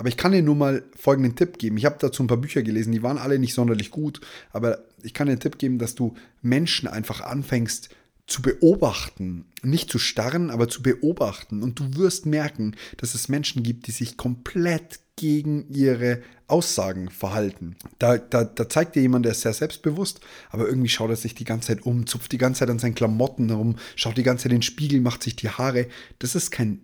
Aber 0.02 0.08
ich 0.08 0.16
kann 0.16 0.32
dir 0.32 0.42
nur 0.42 0.56
mal 0.56 0.82
folgenden 0.96 1.36
Tipp 1.36 1.58
geben. 1.58 1.76
Ich 1.76 1.84
habe 1.84 1.94
dazu 2.00 2.24
ein 2.24 2.26
paar 2.26 2.36
Bücher 2.36 2.64
gelesen, 2.64 2.90
die 2.90 3.04
waren 3.04 3.18
alle 3.18 3.38
nicht 3.38 3.54
sonderlich 3.54 3.92
gut, 3.92 4.20
aber 4.50 4.82
ich 5.00 5.14
kann 5.14 5.28
dir 5.28 5.30
einen 5.30 5.40
Tipp 5.40 5.58
geben, 5.58 5.78
dass 5.78 5.94
du 5.94 6.14
Menschen 6.40 6.88
einfach 6.88 7.20
anfängst 7.20 7.90
zu 8.26 8.42
beobachten. 8.42 9.44
Nicht 9.62 9.92
zu 9.92 10.00
starren, 10.00 10.50
aber 10.50 10.68
zu 10.68 10.82
beobachten. 10.82 11.62
Und 11.62 11.78
du 11.78 11.94
wirst 11.94 12.26
merken, 12.26 12.74
dass 12.96 13.14
es 13.14 13.28
Menschen 13.28 13.62
gibt, 13.62 13.86
die 13.86 13.92
sich 13.92 14.16
komplett 14.16 14.98
gegen 15.14 15.72
ihre 15.72 16.20
Aussagen 16.48 17.08
verhalten. 17.08 17.76
Da, 18.00 18.18
da, 18.18 18.42
da 18.42 18.68
zeigt 18.68 18.96
dir 18.96 19.02
jemand, 19.02 19.24
der 19.24 19.30
ist 19.30 19.42
sehr 19.42 19.52
selbstbewusst, 19.52 20.18
aber 20.50 20.66
irgendwie 20.66 20.88
schaut 20.88 21.10
er 21.10 21.16
sich 21.16 21.36
die 21.36 21.44
ganze 21.44 21.68
Zeit 21.68 21.86
um, 21.86 22.08
zupft 22.08 22.32
die 22.32 22.38
ganze 22.38 22.58
Zeit 22.58 22.70
an 22.70 22.80
seinen 22.80 22.96
Klamotten 22.96 23.50
herum, 23.50 23.76
schaut 23.94 24.16
die 24.16 24.24
ganze 24.24 24.42
Zeit 24.42 24.52
in 24.52 24.58
den 24.58 24.62
Spiegel, 24.62 25.00
macht 25.00 25.22
sich 25.22 25.36
die 25.36 25.48
Haare. 25.48 25.86
Das 26.18 26.34
ist 26.34 26.50
kein 26.50 26.80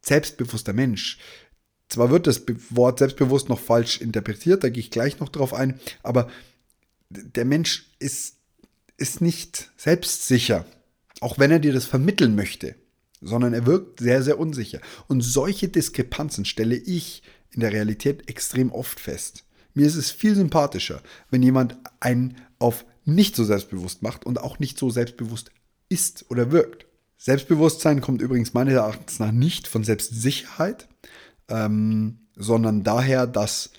selbstbewusster 0.00 0.72
Mensch. 0.72 1.18
Zwar 1.90 2.10
wird 2.10 2.28
das 2.28 2.42
Wort 2.70 3.00
selbstbewusst 3.00 3.48
noch 3.48 3.58
falsch 3.58 4.00
interpretiert, 4.00 4.62
da 4.62 4.70
gehe 4.70 4.80
ich 4.80 4.92
gleich 4.92 5.18
noch 5.18 5.28
drauf 5.28 5.52
ein, 5.52 5.78
aber 6.04 6.30
der 7.10 7.44
Mensch 7.44 7.90
ist, 7.98 8.36
ist 8.96 9.20
nicht 9.20 9.70
selbstsicher, 9.76 10.64
auch 11.20 11.38
wenn 11.38 11.50
er 11.50 11.58
dir 11.58 11.72
das 11.72 11.86
vermitteln 11.86 12.36
möchte, 12.36 12.76
sondern 13.20 13.52
er 13.52 13.66
wirkt 13.66 13.98
sehr, 13.98 14.22
sehr 14.22 14.38
unsicher. 14.38 14.80
Und 15.08 15.22
solche 15.22 15.68
Diskrepanzen 15.68 16.44
stelle 16.44 16.76
ich 16.76 17.24
in 17.50 17.60
der 17.60 17.72
Realität 17.72 18.30
extrem 18.30 18.70
oft 18.70 19.00
fest. 19.00 19.44
Mir 19.74 19.86
ist 19.86 19.96
es 19.96 20.12
viel 20.12 20.36
sympathischer, 20.36 21.02
wenn 21.30 21.42
jemand 21.42 21.76
einen 21.98 22.36
auf 22.60 22.84
nicht 23.04 23.34
so 23.34 23.44
selbstbewusst 23.44 24.02
macht 24.02 24.24
und 24.24 24.40
auch 24.40 24.60
nicht 24.60 24.78
so 24.78 24.90
selbstbewusst 24.90 25.50
ist 25.88 26.26
oder 26.30 26.52
wirkt. 26.52 26.86
Selbstbewusstsein 27.18 28.00
kommt 28.00 28.22
übrigens 28.22 28.54
meines 28.54 28.74
Erachtens 28.74 29.18
nach 29.18 29.32
nicht 29.32 29.66
von 29.66 29.82
Selbstsicherheit, 29.82 30.88
ähm, 31.50 32.18
sondern 32.36 32.82
daher, 32.82 33.26
dass 33.26 33.70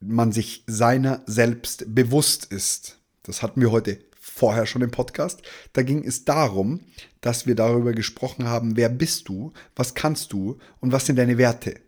man 0.00 0.30
sich 0.32 0.64
seiner 0.66 1.22
selbst 1.26 1.92
bewusst 1.94 2.44
ist. 2.46 2.98
Das 3.24 3.42
hatten 3.42 3.60
wir 3.60 3.72
heute 3.72 3.98
vorher 4.20 4.66
schon 4.66 4.82
im 4.82 4.90
Podcast. 4.90 5.42
Da 5.72 5.82
ging 5.82 6.04
es 6.04 6.24
darum, 6.24 6.80
dass 7.20 7.46
wir 7.46 7.56
darüber 7.56 7.92
gesprochen 7.92 8.46
haben, 8.46 8.76
wer 8.76 8.88
bist 8.88 9.28
du, 9.28 9.52
was 9.74 9.94
kannst 9.94 10.32
du 10.32 10.58
und 10.80 10.92
was 10.92 11.06
sind 11.06 11.16
deine 11.16 11.38
Werte. 11.38 11.80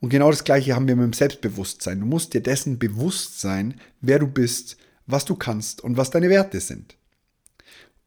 Und 0.00 0.08
genau 0.08 0.30
das 0.30 0.44
gleiche 0.44 0.74
haben 0.74 0.88
wir 0.88 0.96
mit 0.96 1.04
dem 1.04 1.12
Selbstbewusstsein. 1.12 2.00
Du 2.00 2.06
musst 2.06 2.32
dir 2.32 2.42
dessen 2.42 2.78
bewusst 2.78 3.40
sein, 3.40 3.78
wer 4.00 4.18
du 4.18 4.26
bist, 4.26 4.78
was 5.06 5.26
du 5.26 5.36
kannst 5.36 5.82
und 5.82 5.96
was 5.96 6.10
deine 6.10 6.30
Werte 6.30 6.60
sind. 6.60 6.96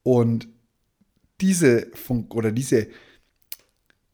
Und 0.01 0.48
diese 1.41 1.88
Funk 1.94 2.34
oder 2.34 2.51
diese 2.51 2.88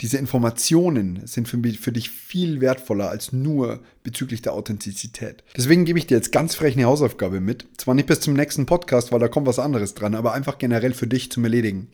diese 0.02 0.18
Informationen 0.18 1.26
sind 1.26 1.48
für, 1.48 1.58
mich, 1.58 1.80
für 1.80 1.94
dich 1.94 2.10
viel 2.10 2.60
wertvoller 2.60 3.10
als 3.10 3.32
nur 3.32 3.80
bezüglich 4.04 4.42
der 4.42 4.54
Authentizität. 4.54 5.44
Deswegen 5.56 5.86
gebe 5.86 5.98
ich 5.98 6.08
dir 6.08 6.18
jetzt 6.18 6.34
ganz 6.34 6.54
frech 6.54 6.76
eine 6.76 6.86
Hausaufgabe 6.86 7.40
mit. 7.40 7.66
Zwar 7.78 7.96
nicht 7.96 8.08
bis 8.08 8.20
zum 8.20 8.34
nächsten 8.34 8.66
Podcast, 8.66 9.12
weil 9.12 9.20
da 9.20 9.30
kommt 9.30 9.48
was 9.48 9.60
anderes 9.60 9.94
dran, 9.94 10.16
aber 10.16 10.34
einfach 10.34 10.58
generell 10.58 10.94
für 10.94 11.08
dich 11.08 11.32
zum 11.32 11.46
Erledigen. 11.46 11.92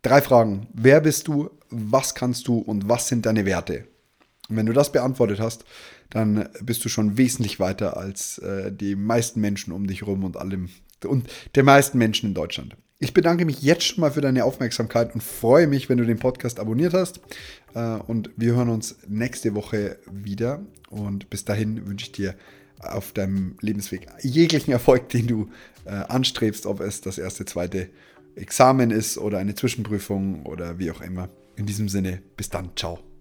Drei 0.00 0.22
Fragen. 0.22 0.68
Wer 0.72 1.00
bist 1.02 1.28
du? 1.28 1.50
Was 1.68 2.14
kannst 2.14 2.48
du? 2.48 2.58
Und 2.58 2.88
was 2.88 3.08
sind 3.08 3.26
deine 3.26 3.44
Werte? 3.44 3.86
Und 4.48 4.56
wenn 4.56 4.66
du 4.66 4.72
das 4.72 4.92
beantwortet 4.92 5.40
hast, 5.40 5.64
dann 6.10 6.48
bist 6.62 6.84
du 6.84 6.88
schon 6.88 7.18
wesentlich 7.18 7.60
weiter 7.60 7.96
als 7.96 8.38
äh, 8.38 8.72
die 8.72 8.96
meisten 8.96 9.40
Menschen 9.40 9.72
um 9.72 9.86
dich 9.86 10.02
herum 10.02 10.24
und 10.24 10.36
allem 10.36 10.70
und 11.04 11.28
der 11.54 11.64
meisten 11.64 11.98
Menschen 11.98 12.28
in 12.28 12.34
Deutschland. 12.34 12.76
Ich 12.98 13.12
bedanke 13.12 13.44
mich 13.44 13.62
jetzt 13.62 13.84
schon 13.84 14.00
mal 14.00 14.10
für 14.10 14.22
deine 14.22 14.44
Aufmerksamkeit 14.44 15.12
und 15.14 15.22
freue 15.22 15.66
mich, 15.66 15.90
wenn 15.90 15.98
du 15.98 16.06
den 16.06 16.18
Podcast 16.18 16.58
abonniert 16.58 16.94
hast. 16.94 17.20
Äh, 17.74 17.96
und 18.06 18.30
wir 18.36 18.54
hören 18.54 18.70
uns 18.70 18.96
nächste 19.06 19.54
Woche 19.54 19.98
wieder. 20.10 20.64
Und 20.88 21.28
bis 21.28 21.44
dahin 21.44 21.86
wünsche 21.86 22.06
ich 22.06 22.12
dir 22.12 22.34
auf 22.78 23.12
deinem 23.12 23.56
Lebensweg 23.60 24.06
jeglichen 24.22 24.72
Erfolg, 24.72 25.10
den 25.10 25.26
du 25.26 25.50
äh, 25.84 25.90
anstrebst, 25.90 26.64
ob 26.64 26.80
es 26.80 27.02
das 27.02 27.18
erste, 27.18 27.44
zweite 27.44 27.90
Examen 28.34 28.90
ist 28.90 29.18
oder 29.18 29.38
eine 29.38 29.54
Zwischenprüfung 29.54 30.44
oder 30.44 30.78
wie 30.78 30.90
auch 30.90 31.00
immer. 31.02 31.28
In 31.56 31.66
diesem 31.66 31.88
Sinne, 31.88 32.22
bis 32.36 32.48
dann, 32.48 32.70
ciao. 32.76 33.15